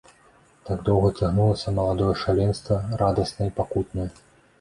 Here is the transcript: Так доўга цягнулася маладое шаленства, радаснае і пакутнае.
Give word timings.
Так 0.67 0.79
доўга 0.87 1.09
цягнулася 1.19 1.73
маладое 1.79 2.13
шаленства, 2.21 2.79
радаснае 3.03 3.49
і 3.51 3.53
пакутнае. 3.59 4.09